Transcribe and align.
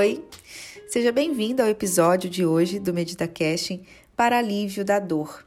Oi! 0.00 0.24
Seja 0.88 1.12
bem-vindo 1.12 1.60
ao 1.60 1.68
episódio 1.68 2.30
de 2.30 2.46
hoje 2.46 2.78
do 2.78 2.90
MeditaCast 2.90 3.82
para 4.16 4.38
alívio 4.38 4.82
da 4.82 4.98
dor. 4.98 5.44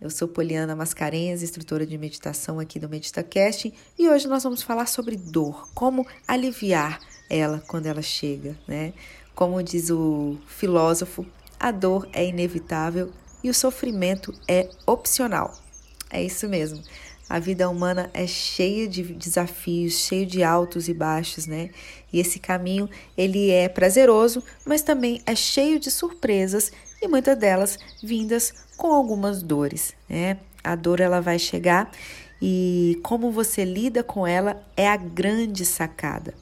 Eu 0.00 0.08
sou 0.08 0.26
Poliana 0.26 0.74
Mascarenhas, 0.74 1.42
instrutora 1.42 1.84
de 1.84 1.98
meditação 1.98 2.58
aqui 2.58 2.80
do 2.80 2.88
MeditaCast, 2.88 3.70
e 3.98 4.08
hoje 4.08 4.26
nós 4.26 4.42
vamos 4.42 4.62
falar 4.62 4.86
sobre 4.86 5.18
dor, 5.18 5.68
como 5.74 6.06
aliviar 6.26 6.98
ela 7.28 7.62
quando 7.68 7.84
ela 7.84 8.00
chega, 8.00 8.56
né? 8.66 8.94
Como 9.34 9.62
diz 9.62 9.90
o 9.90 10.38
filósofo, 10.46 11.26
a 11.58 11.70
dor 11.70 12.08
é 12.14 12.26
inevitável 12.26 13.12
e 13.44 13.50
o 13.50 13.54
sofrimento 13.54 14.32
é 14.48 14.66
opcional. 14.86 15.52
É 16.08 16.24
isso 16.24 16.48
mesmo. 16.48 16.82
A 17.30 17.38
vida 17.38 17.70
humana 17.70 18.10
é 18.12 18.26
cheia 18.26 18.88
de 18.88 19.04
desafios, 19.04 20.00
cheio 20.00 20.26
de 20.26 20.42
altos 20.42 20.88
e 20.88 20.92
baixos, 20.92 21.46
né? 21.46 21.70
E 22.12 22.18
esse 22.18 22.40
caminho, 22.40 22.90
ele 23.16 23.52
é 23.52 23.68
prazeroso, 23.68 24.42
mas 24.66 24.82
também 24.82 25.22
é 25.24 25.36
cheio 25.36 25.78
de 25.78 25.92
surpresas 25.92 26.72
e 27.00 27.06
muitas 27.06 27.38
delas 27.38 27.78
vindas 28.02 28.52
com 28.76 28.92
algumas 28.92 29.44
dores, 29.44 29.94
né? 30.08 30.38
A 30.64 30.74
dor 30.74 30.98
ela 30.98 31.20
vai 31.20 31.38
chegar 31.38 31.92
e 32.42 32.98
como 33.04 33.30
você 33.30 33.64
lida 33.64 34.02
com 34.02 34.26
ela 34.26 34.60
é 34.76 34.88
a 34.88 34.96
grande 34.96 35.64
sacada. 35.64 36.34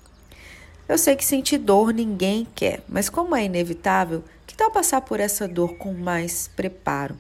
Eu 0.89 0.97
sei 0.97 1.17
que 1.17 1.25
sentir 1.25 1.59
dor 1.59 1.93
ninguém 1.93 2.49
quer, 2.55 2.83
mas 2.89 3.11
como 3.11 3.37
é 3.37 3.45
inevitável, 3.45 4.25
que 4.47 4.57
tal 4.57 4.71
passar 4.71 5.03
por 5.03 5.21
essa 5.21 5.47
dor 5.47 5.75
com 5.75 5.93
mais 5.93 6.49
preparo? 6.57 7.15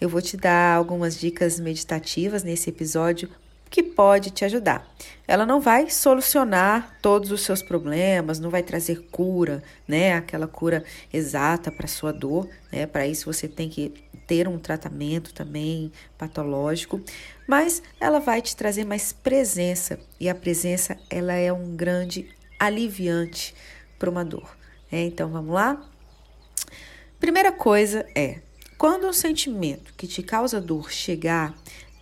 Eu 0.00 0.08
vou 0.08 0.20
te 0.20 0.36
dar 0.36 0.76
algumas 0.76 1.18
dicas 1.18 1.58
meditativas 1.58 2.42
nesse 2.42 2.70
episódio 2.70 3.30
que 3.68 3.82
pode 3.82 4.30
te 4.30 4.44
ajudar. 4.44 4.88
Ela 5.26 5.44
não 5.44 5.60
vai 5.60 5.90
solucionar 5.90 6.96
todos 7.02 7.30
os 7.30 7.40
seus 7.42 7.62
problemas, 7.62 8.38
não 8.38 8.50
vai 8.50 8.62
trazer 8.62 9.08
cura, 9.10 9.62
né? 9.88 10.14
Aquela 10.14 10.46
cura 10.46 10.84
exata 11.12 11.70
para 11.72 11.88
sua 11.88 12.12
dor, 12.12 12.48
né? 12.70 12.86
Para 12.86 13.06
isso 13.06 13.30
você 13.32 13.48
tem 13.48 13.68
que 13.68 13.92
ter 14.26 14.48
um 14.48 14.58
tratamento 14.58 15.32
também 15.32 15.92
patológico, 16.18 17.00
mas 17.46 17.82
ela 18.00 18.18
vai 18.18 18.42
te 18.42 18.56
trazer 18.56 18.84
mais 18.84 19.12
presença 19.12 19.98
e 20.18 20.28
a 20.28 20.34
presença 20.34 20.96
ela 21.08 21.34
é 21.34 21.52
um 21.52 21.76
grande 21.76 22.28
aliviante 22.58 23.54
para 23.98 24.10
uma 24.10 24.24
dor. 24.24 24.56
Né? 24.90 25.02
Então 25.04 25.28
vamos 25.28 25.54
lá. 25.54 25.80
Primeira 27.20 27.52
coisa 27.52 28.06
é 28.14 28.40
quando 28.78 29.06
um 29.06 29.12
sentimento 29.12 29.94
que 29.96 30.06
te 30.06 30.22
causa 30.22 30.60
dor 30.60 30.92
chegar, 30.92 31.54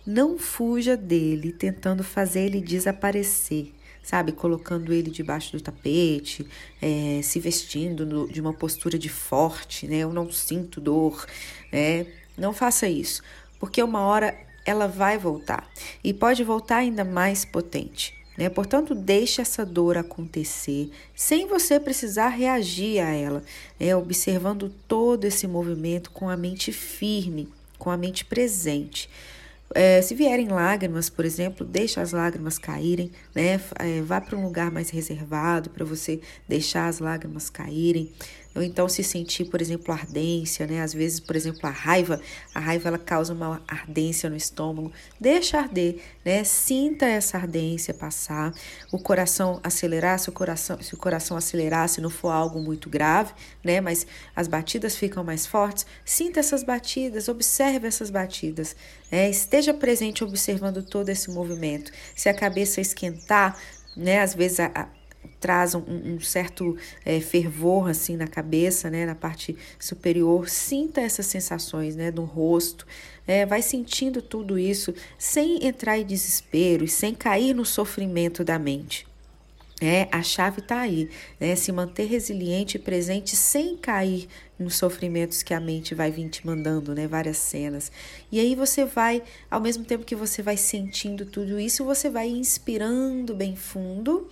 não 0.05 0.37
fuja 0.37 0.97
dele 0.97 1.51
tentando 1.51 2.03
fazer 2.03 2.41
ele 2.41 2.61
desaparecer, 2.61 3.71
sabe? 4.03 4.31
Colocando 4.31 4.93
ele 4.93 5.09
debaixo 5.09 5.53
do 5.53 5.61
tapete, 5.61 6.45
é, 6.81 7.21
se 7.23 7.39
vestindo 7.39 8.05
no, 8.05 8.27
de 8.27 8.41
uma 8.41 8.53
postura 8.53 8.99
de 8.99 9.09
forte, 9.09 9.87
né? 9.87 9.97
Eu 9.97 10.11
não 10.11 10.29
sinto 10.29 10.81
dor, 10.81 11.25
né? 11.71 12.05
Não 12.37 12.53
faça 12.53 12.87
isso, 12.87 13.23
porque 13.59 13.81
uma 13.81 14.01
hora 14.01 14.37
ela 14.65 14.87
vai 14.87 15.17
voltar 15.17 15.69
e 16.03 16.13
pode 16.13 16.43
voltar 16.43 16.77
ainda 16.77 17.05
mais 17.05 17.45
potente. 17.45 18.13
Né? 18.37 18.49
Portanto, 18.49 18.93
deixe 18.93 19.41
essa 19.41 19.65
dor 19.65 19.97
acontecer 19.97 20.89
sem 21.15 21.47
você 21.47 21.79
precisar 21.79 22.29
reagir 22.29 22.99
a 22.99 23.11
ela, 23.11 23.43
né? 23.79 23.95
observando 23.95 24.69
todo 24.87 25.25
esse 25.25 25.47
movimento 25.47 26.11
com 26.11 26.29
a 26.29 26.35
mente 26.35 26.71
firme, 26.71 27.47
com 27.77 27.89
a 27.89 27.97
mente 27.97 28.25
presente. 28.25 29.09
É, 29.73 30.01
se 30.01 30.13
vierem 30.13 30.47
lágrimas, 30.47 31.09
por 31.09 31.25
exemplo, 31.25 31.65
deixe 31.65 31.99
as 31.99 32.11
lágrimas 32.11 32.57
caírem, 32.57 33.11
né? 33.33 33.59
É, 33.79 34.01
vá 34.01 34.21
para 34.21 34.37
um 34.37 34.43
lugar 34.43 34.71
mais 34.71 34.89
reservado 34.91 35.71
para 35.71 35.83
você 35.83 36.21
deixar 36.47 36.87
as 36.87 36.99
lágrimas 36.99 37.49
caírem. 37.49 38.11
Ou 38.55 38.63
então 38.63 38.87
se 38.87 39.03
sentir, 39.03 39.45
por 39.45 39.61
exemplo, 39.61 39.93
ardência, 39.93 40.65
né? 40.65 40.81
Às 40.81 40.93
vezes, 40.93 41.19
por 41.19 41.35
exemplo, 41.35 41.59
a 41.63 41.69
raiva, 41.69 42.21
a 42.53 42.59
raiva 42.59 42.87
ela 42.87 42.97
causa 42.97 43.33
uma 43.33 43.61
ardência 43.67 44.29
no 44.29 44.37
estômago. 44.37 44.93
Deixa 45.19 45.59
arder, 45.59 45.97
né? 46.23 46.43
Sinta 46.45 47.05
essa 47.05 47.37
ardência 47.37 47.93
passar. 47.93 48.53
O 48.93 48.97
coração 48.97 49.59
acelerar, 49.61 50.17
se 50.19 50.29
o 50.29 50.31
coração, 50.31 50.81
se 50.81 50.93
o 50.93 50.97
coração 50.97 51.35
acelerar, 51.35 51.89
se 51.89 51.99
não 51.99 52.09
for 52.09 52.29
algo 52.29 52.61
muito 52.61 52.89
grave, 52.89 53.33
né? 53.61 53.81
Mas 53.81 54.07
as 54.33 54.47
batidas 54.47 54.95
ficam 54.95 55.21
mais 55.21 55.45
fortes. 55.45 55.85
Sinta 56.05 56.39
essas 56.39 56.63
batidas, 56.63 57.27
observe 57.27 57.87
essas 57.87 58.09
batidas. 58.09 58.73
Né? 59.11 59.29
Esteja 59.29 59.73
presente 59.73 60.23
observando 60.23 60.81
todo 60.81 61.09
esse 61.09 61.29
movimento. 61.29 61.91
Se 62.15 62.29
a 62.29 62.33
cabeça 62.33 62.79
esquentar, 62.79 63.59
né? 63.97 64.21
Às 64.21 64.33
vezes 64.33 64.61
a, 64.61 64.87
traz 65.39 65.75
um, 65.75 65.83
um 65.87 66.19
certo 66.19 66.77
é, 67.03 67.19
fervor 67.19 67.89
assim 67.89 68.15
na 68.15 68.27
cabeça, 68.27 68.89
né, 68.89 69.05
na 69.05 69.15
parte 69.15 69.55
superior. 69.79 70.49
Sinta 70.49 71.01
essas 71.01 71.25
sensações, 71.25 71.95
né, 71.95 72.11
no 72.11 72.23
rosto. 72.23 72.85
É, 73.27 73.45
vai 73.45 73.61
sentindo 73.61 74.21
tudo 74.21 74.57
isso 74.57 74.93
sem 75.17 75.65
entrar 75.65 75.97
em 75.97 76.05
desespero 76.05 76.83
e 76.83 76.87
sem 76.87 77.13
cair 77.13 77.53
no 77.53 77.65
sofrimento 77.65 78.43
da 78.43 78.59
mente. 78.59 79.07
É, 79.81 80.07
a 80.09 80.23
chave 80.23 80.61
está 80.61 80.79
aí, 80.79 81.09
né? 81.37 81.53
Se 81.53 81.69
manter 81.69 82.05
resiliente 82.05 82.77
e 82.77 82.79
presente 82.79 83.35
sem 83.35 83.75
cair 83.75 84.27
nos 84.57 84.75
sofrimentos 84.75 85.43
que 85.43 85.53
a 85.53 85.59
mente 85.59 85.93
vai 85.93 86.09
vir 86.09 86.29
te 86.29 86.47
mandando, 86.47 86.95
né? 86.95 87.07
Várias 87.07 87.37
cenas. 87.37 87.91
E 88.31 88.39
aí 88.39 88.55
você 88.55 88.85
vai, 88.85 89.21
ao 89.51 89.59
mesmo 89.59 89.83
tempo 89.83 90.05
que 90.05 90.15
você 90.15 90.41
vai 90.41 90.55
sentindo 90.55 91.25
tudo 91.25 91.59
isso, 91.59 91.83
você 91.83 92.09
vai 92.09 92.29
inspirando 92.29 93.35
bem 93.35 93.55
fundo 93.57 94.29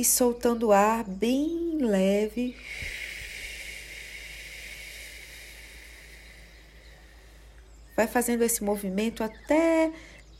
e 0.00 0.04
soltando 0.04 0.72
ar 0.72 1.04
bem 1.04 1.76
leve. 1.78 2.56
Vai 7.94 8.06
fazendo 8.06 8.42
esse 8.42 8.64
movimento 8.64 9.22
até 9.22 9.92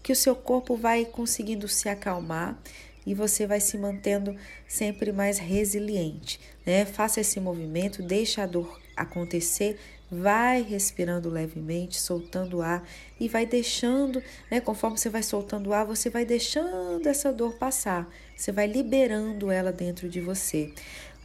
que 0.03 0.13
o 0.13 0.17
seu 0.17 0.35
corpo 0.35 0.77
vai 0.77 1.05
conseguindo 1.05 1.69
se 1.69 1.91
acalmar 1.91 2.59
e 3.05 3.15
você 3.15 3.47
vai 3.47 3.61
se 3.61 3.77
mantendo 3.77 4.35
sempre 4.67 5.13
mais 5.13 5.39
resiliente, 5.39 6.41
né? 6.65 6.87
Faça 6.87 7.21
esse 7.21 7.39
movimento, 7.39 8.03
deixa 8.03 8.45
a 8.45 8.47
dor 8.47 8.81
acontecer, 8.97 9.79
vai 10.11 10.63
respirando 10.63 11.29
levemente, 11.29 12.01
soltando 12.01 12.59
o 12.59 12.63
ar 12.63 12.83
e 13.19 13.29
vai 13.29 13.45
deixando, 13.45 14.23
né? 14.51 14.59
Conforme 14.59 14.97
você 14.97 15.11
vai 15.11 15.23
soltando 15.23 15.69
o 15.69 15.73
ar, 15.75 15.85
você 15.85 16.09
vai 16.09 16.25
deixando 16.25 17.07
essa 17.07 17.31
dor 17.31 17.55
passar, 17.55 18.09
você 18.41 18.53
vai 18.53 18.67
liberando 18.67 19.51
ela 19.51 19.71
dentro 19.71 20.09
de 20.09 20.21
você. 20.21 20.73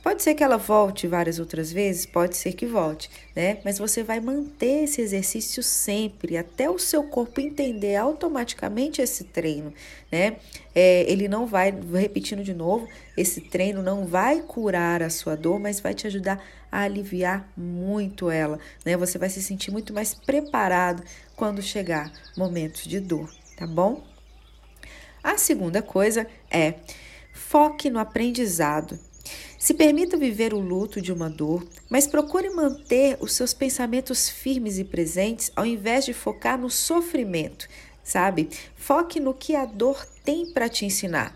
Pode 0.04 0.22
ser 0.22 0.36
que 0.36 0.44
ela 0.44 0.58
volte 0.58 1.08
várias 1.08 1.40
outras 1.40 1.72
vezes, 1.72 2.06
pode 2.06 2.38
ser 2.38 2.54
que 2.54 2.68
volte, 2.68 3.10
né? 3.36 3.58
Mas 3.66 3.80
você 3.80 4.04
vai 4.04 4.20
manter 4.20 4.84
esse 4.84 5.02
exercício 5.02 5.64
sempre, 5.64 6.38
até 6.38 6.70
o 6.70 6.78
seu 6.78 7.06
corpo 7.06 7.42
entender 7.42 7.96
automaticamente 7.96 9.02
esse 9.02 9.24
treino, 9.24 9.74
né? 10.12 10.36
É, 10.76 11.12
ele 11.12 11.28
não 11.28 11.48
vai, 11.48 11.74
repetindo 11.94 12.44
de 12.44 12.54
novo, 12.54 12.88
esse 13.18 13.42
treino 13.42 13.82
não 13.82 14.06
vai 14.06 14.42
curar 14.42 15.02
a 15.02 15.10
sua 15.10 15.36
dor, 15.36 15.60
mas 15.60 15.80
vai 15.80 15.96
te 15.96 16.06
ajudar 16.06 16.40
a 16.72 16.82
aliviar 16.82 17.52
muito 17.58 18.30
ela, 18.30 18.60
né? 18.86 18.96
Você 18.96 19.18
vai 19.18 19.30
se 19.30 19.42
sentir 19.42 19.72
muito 19.72 19.92
mais 19.92 20.14
preparado 20.14 21.02
quando 21.36 21.64
chegar 21.64 22.12
momentos 22.38 22.84
de 22.84 23.00
dor, 23.00 23.34
tá 23.58 23.66
bom? 23.66 24.15
A 25.26 25.40
segunda 25.40 25.82
coisa 25.82 26.28
é 26.52 26.76
foque 27.34 27.90
no 27.90 27.98
aprendizado. 27.98 29.00
Se 29.58 29.74
permita 29.74 30.16
viver 30.16 30.54
o 30.54 30.60
luto 30.60 31.02
de 31.02 31.12
uma 31.12 31.28
dor, 31.28 31.68
mas 31.90 32.06
procure 32.06 32.52
manter 32.52 33.18
os 33.20 33.34
seus 33.34 33.52
pensamentos 33.52 34.30
firmes 34.30 34.78
e 34.78 34.84
presentes 34.84 35.52
ao 35.56 35.66
invés 35.66 36.06
de 36.06 36.14
focar 36.14 36.60
no 36.60 36.70
sofrimento, 36.70 37.68
sabe? 38.04 38.50
Foque 38.76 39.20
no 39.20 39.34
que 39.34 39.56
a 39.56 39.66
dor 39.66 40.06
tem 40.24 40.54
para 40.54 40.70
te 40.70 40.86
ensinar. 40.86 41.34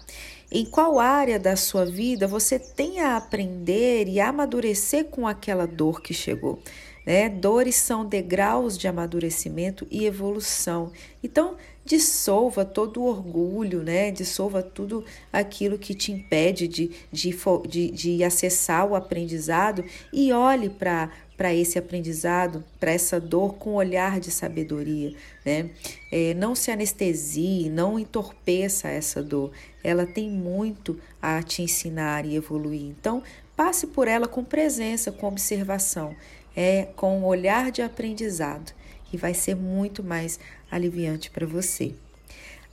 Em 0.51 0.65
qual 0.65 1.00
área 1.00 1.39
da 1.39 1.56
sua 1.56 1.83
vida 1.83 2.27
você 2.27 2.59
tem 2.59 3.00
a 3.00 3.18
aprender 3.18 4.07
e 4.07 4.19
amadurecer 4.19 5.06
com 5.06 5.27
aquela 5.27 5.65
dor 5.65 6.00
que 6.00 6.13
chegou. 6.13 6.62
Né? 7.09 7.27
Dores 7.27 7.75
são 7.75 8.06
degraus 8.06 8.77
de 8.77 8.88
amadurecimento 8.88 9.88
e 9.89 10.06
evolução. 10.06 10.91
Então, 11.24 11.56
dissolva 11.89 12.63
todo 12.63 13.01
o 13.01 13.06
orgulho, 13.06 13.81
né? 13.81 14.12
Dissolva 14.12 14.62
tudo 14.62 15.03
aquilo 15.33 15.75
que 15.75 15.95
te 15.95 16.12
impede 16.12 16.68
de, 16.68 16.91
de, 17.12 17.36
de, 17.68 17.89
de 17.89 18.24
acessar 18.24 18.86
o 18.86 18.95
aprendizado 18.95 19.83
e 20.13 20.31
olhe 20.31 20.69
para 20.69 21.09
para 21.36 21.53
esse 21.53 21.80
aprendizado, 21.80 22.65
para 22.81 22.91
essa 22.91 23.18
dor 23.18 23.53
com 23.53 23.75
olhar 23.75 24.19
de 24.19 24.30
sabedoria, 24.30 25.15
né? 25.45 25.69
É, 26.12 26.33
não 26.33 26.53
se 26.53 26.69
anestesie, 26.69 27.69
não 27.69 27.97
entorpeça 27.97 28.89
essa 28.89 29.24
dor. 29.24 29.50
Ela 29.81 30.06
tem 30.06 30.30
muito 30.30 31.00
a 31.21 31.41
te 31.41 31.62
ensinar 31.62 32.25
e 32.25 32.36
evoluir. 32.36 32.81
Então, 32.81 33.24
passe 33.56 33.88
por 33.88 34.06
ela 34.06 34.27
com 34.27 34.44
presença, 34.44 35.13
com 35.13 35.30
observação, 35.30 36.13
é 36.53 36.89
com 36.97 37.24
olhar 37.24 37.71
de 37.71 37.81
aprendizado 37.81 38.74
e 39.11 39.17
vai 39.17 39.33
ser 39.33 39.56
muito 39.56 40.03
mais 40.03 40.39
aliviante 40.69 41.29
para 41.29 41.45
você. 41.45 41.94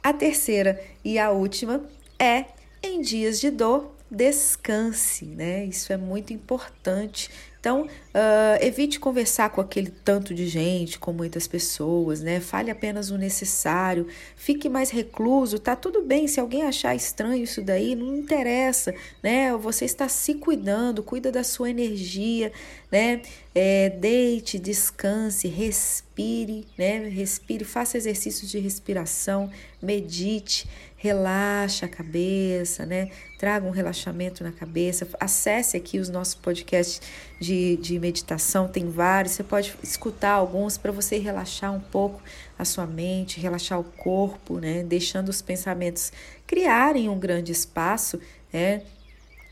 A 0.03 0.13
terceira 0.13 0.81
e 1.05 1.19
a 1.19 1.31
última 1.31 1.85
é 2.19 2.47
em 2.83 3.01
dias 3.01 3.41
de 3.41 3.51
dor, 3.51 3.95
descanse, 4.11 5.25
né? 5.25 5.65
Isso 5.65 5.93
é 5.93 5.97
muito 5.97 6.33
importante. 6.33 7.31
Então, 7.67 7.83
uh, 7.83 8.65
evite 8.65 9.01
conversar 9.01 9.51
com 9.51 9.61
aquele 9.61 9.91
tanto 9.91 10.33
de 10.33 10.47
gente, 10.47 11.01
com 11.01 11.13
muitas 11.13 11.49
pessoas, 11.49 12.21
né? 12.21 12.39
Fale 12.39 12.71
apenas 12.71 13.11
o 13.11 13.19
necessário, 13.19 14.07
fique 14.37 14.69
mais 14.69 14.91
recluso, 14.91 15.59
tá 15.59 15.75
tudo 15.75 16.01
bem. 16.01 16.29
Se 16.29 16.39
alguém 16.39 16.63
achar 16.63 16.95
estranho 16.95 17.43
isso 17.43 17.61
daí, 17.61 17.97
não 17.97 18.19
interessa, 18.19 18.95
né? 19.21 19.53
Você 19.57 19.85
está 19.85 20.09
se 20.09 20.35
cuidando, 20.35 21.03
cuida 21.03 21.33
da 21.33 21.43
sua 21.43 21.69
energia, 21.69 22.53
né? 22.89 23.21
É, 23.53 23.91
deite, 23.91 24.61
descanse, 24.61 25.49
respire, 25.49 26.69
né? 26.79 27.09
Respire, 27.09 27.65
faça 27.65 27.97
exercícios 27.97 28.49
de 28.49 28.61
respiração, 28.61 29.51
medite 29.83 30.69
relaxa 31.07 31.87
a 31.87 31.89
cabeça, 31.89 32.85
né? 32.85 33.11
Traga 33.39 33.67
um 33.67 33.71
relaxamento 33.71 34.43
na 34.43 34.51
cabeça. 34.51 35.09
Acesse 35.21 35.77
aqui 35.77 35.99
os 35.99 36.09
nossos 36.09 36.35
podcasts 36.35 37.01
de, 37.41 37.77
de 37.77 37.99
meditação, 37.99 38.67
tem 38.67 38.91
vários. 38.91 39.35
Você 39.35 39.45
pode 39.45 39.75
escutar 39.83 40.33
alguns 40.33 40.77
para 40.77 40.91
você 40.91 41.19
relaxar 41.19 41.73
um 41.73 41.81
pouco 41.81 42.21
a 42.59 42.65
sua 42.65 42.87
mente, 42.87 43.41
relaxar 43.41 43.79
o 43.79 43.85
corpo, 43.85 44.59
né? 44.59 44.83
Deixando 44.83 45.29
os 45.29 45.41
pensamentos 45.41 46.13
criarem 46.47 47.09
um 47.09 47.19
grande 47.19 47.53
espaço, 47.53 48.21
né? 48.53 48.83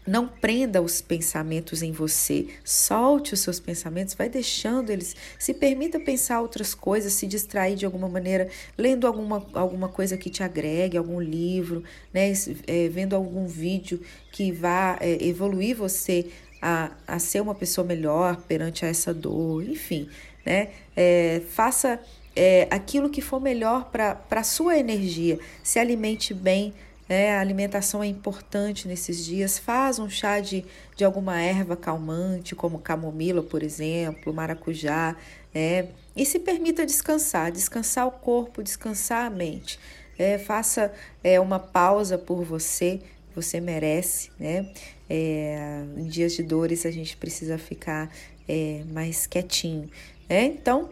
Não 0.06 0.28
prenda 0.28 0.82
os 0.82 1.00
pensamentos 1.00 1.82
em 1.82 1.90
você, 1.90 2.48
solte 2.62 3.32
os 3.32 3.40
seus 3.40 3.58
pensamentos, 3.58 4.14
vai 4.14 4.28
deixando 4.28 4.90
eles. 4.90 5.16
Se 5.38 5.54
permita 5.54 5.98
pensar 5.98 6.42
outras 6.42 6.74
coisas, 6.74 7.14
se 7.14 7.26
distrair 7.26 7.74
de 7.74 7.86
alguma 7.86 8.08
maneira, 8.08 8.48
lendo 8.76 9.06
alguma, 9.06 9.46
alguma 9.54 9.88
coisa 9.88 10.16
que 10.16 10.28
te 10.28 10.42
agregue, 10.42 10.98
algum 10.98 11.20
livro, 11.20 11.82
né? 12.12 12.32
É, 12.66 12.88
vendo 12.88 13.16
algum 13.16 13.46
vídeo 13.46 14.00
que 14.30 14.52
vá 14.52 14.98
é, 15.00 15.24
evoluir 15.24 15.74
você 15.74 16.26
a, 16.60 16.90
a 17.06 17.18
ser 17.18 17.40
uma 17.40 17.54
pessoa 17.54 17.86
melhor 17.86 18.36
perante 18.48 18.84
essa 18.84 19.12
dor, 19.12 19.62
enfim, 19.62 20.08
né? 20.44 20.68
É, 20.94 21.40
faça 21.50 21.98
é, 22.36 22.66
aquilo 22.70 23.08
que 23.10 23.20
for 23.20 23.40
melhor 23.40 23.90
para 23.90 24.18
a 24.30 24.42
sua 24.42 24.76
energia, 24.76 25.38
se 25.62 25.78
alimente 25.78 26.34
bem 26.34 26.74
é, 27.08 27.34
a 27.34 27.40
alimentação 27.40 28.02
é 28.02 28.06
importante 28.06 28.88
nesses 28.88 29.24
dias. 29.24 29.58
Faz 29.58 29.98
um 29.98 30.08
chá 30.08 30.40
de, 30.40 30.64
de 30.96 31.04
alguma 31.04 31.40
erva 31.40 31.76
calmante, 31.76 32.54
como 32.54 32.78
camomila, 32.78 33.42
por 33.42 33.62
exemplo, 33.62 34.32
maracujá. 34.32 35.16
É, 35.54 35.88
e 36.16 36.24
se 36.24 36.38
permita 36.38 36.86
descansar, 36.86 37.52
descansar 37.52 38.06
o 38.06 38.10
corpo, 38.10 38.62
descansar 38.62 39.26
a 39.26 39.30
mente. 39.30 39.78
É, 40.18 40.38
faça 40.38 40.92
é, 41.22 41.38
uma 41.38 41.58
pausa 41.58 42.16
por 42.16 42.42
você, 42.42 43.00
você 43.34 43.60
merece. 43.60 44.30
Né? 44.38 44.72
É, 45.08 45.82
em 45.96 46.04
dias 46.04 46.32
de 46.32 46.42
dores 46.42 46.86
a 46.86 46.90
gente 46.90 47.16
precisa 47.16 47.58
ficar 47.58 48.10
é, 48.48 48.82
mais 48.90 49.26
quietinho. 49.26 49.90
Né? 50.28 50.44
Então, 50.44 50.88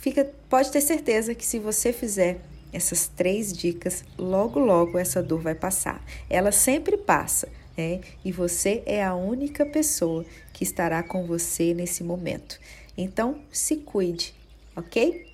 fica, 0.00 0.30
pode 0.50 0.70
ter 0.70 0.82
certeza 0.82 1.34
que 1.34 1.46
se 1.46 1.58
você 1.58 1.92
fizer 1.92 2.40
essas 2.76 3.06
três 3.08 3.52
dicas, 3.52 4.04
logo 4.18 4.60
logo 4.60 4.98
essa 4.98 5.22
dor 5.22 5.40
vai 5.40 5.54
passar. 5.54 6.04
Ela 6.28 6.52
sempre 6.52 6.98
passa, 6.98 7.48
né? 7.76 8.02
E 8.22 8.30
você 8.30 8.82
é 8.84 9.02
a 9.02 9.14
única 9.14 9.64
pessoa 9.64 10.24
que 10.52 10.62
estará 10.62 11.02
com 11.02 11.26
você 11.26 11.72
nesse 11.72 12.04
momento. 12.04 12.60
Então, 12.96 13.40
se 13.50 13.76
cuide, 13.76 14.34
ok? 14.76 15.26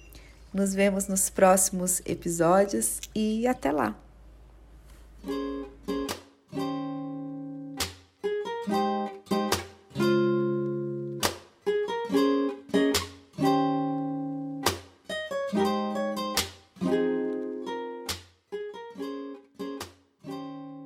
Nos 0.55 0.73
vemos 0.73 1.09
nos 1.09 1.29
próximos 1.29 2.01
episódios 2.07 3.01
e 3.15 3.47
até 3.47 3.73
lá! 3.73 3.99